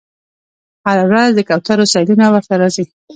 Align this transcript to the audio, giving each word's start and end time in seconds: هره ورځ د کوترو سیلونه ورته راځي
هره 0.87 1.03
ورځ 1.09 1.31
د 1.35 1.39
کوترو 1.49 1.89
سیلونه 1.93 2.25
ورته 2.33 2.53
راځي 2.61 2.85